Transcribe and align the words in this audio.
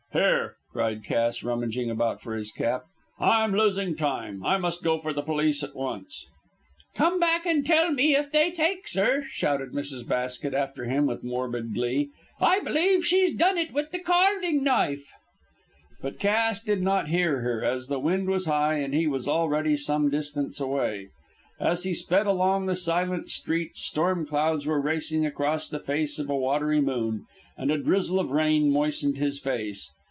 "Here," 0.13 0.57
cried 0.73 1.05
Cass, 1.05 1.41
rummaging 1.41 1.89
about 1.89 2.21
for 2.21 2.35
his 2.35 2.51
cap, 2.51 2.83
"I'm 3.17 3.55
losing 3.55 3.95
time. 3.95 4.43
I 4.45 4.57
must 4.57 4.83
go 4.83 4.99
for 4.99 5.13
the 5.13 5.21
police 5.21 5.63
at 5.63 5.73
once." 5.73 6.25
"Come 6.93 7.17
back 7.17 7.45
and 7.45 7.65
tell 7.65 7.93
me 7.93 8.13
if 8.17 8.29
they 8.29 8.51
takes 8.51 8.95
her," 8.95 9.23
shouted 9.29 9.71
Mrs. 9.71 10.05
Basket 10.05 10.53
after 10.53 10.83
him 10.83 11.05
with 11.05 11.23
morbid 11.23 11.73
glee. 11.73 12.09
"I 12.41 12.59
believe 12.59 13.05
she's 13.05 13.33
done 13.33 13.57
it 13.57 13.71
with 13.71 13.91
the 13.91 13.99
carving 13.99 14.65
knife." 14.65 15.13
But 16.01 16.19
Cass 16.19 16.61
did 16.61 16.81
not 16.81 17.07
hear 17.07 17.39
her, 17.39 17.63
as 17.63 17.87
the 17.87 17.97
wind 17.97 18.27
was 18.27 18.47
high 18.47 18.79
and 18.79 18.93
he 18.93 19.07
was 19.07 19.29
already 19.29 19.77
some 19.77 20.09
distance 20.09 20.59
away. 20.59 21.07
As 21.57 21.83
he 21.83 21.93
sped 21.93 22.27
along 22.27 22.65
the 22.65 22.75
silent 22.75 23.29
streets 23.29 23.79
storm 23.79 24.25
clouds 24.25 24.67
were 24.67 24.81
racing 24.81 25.25
across 25.25 25.69
the 25.69 25.79
face 25.79 26.19
of 26.19 26.29
a 26.29 26.35
watery 26.35 26.81
moon, 26.81 27.23
and 27.57 27.71
a 27.71 27.77
drizzle 27.77 28.19
of 28.19 28.31
rain 28.31 28.69
moistened 28.69 29.15
his 29.15 29.39
face. 29.39 29.89